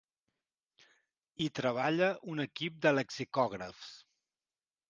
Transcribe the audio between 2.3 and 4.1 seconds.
un equip de lexicògrafs.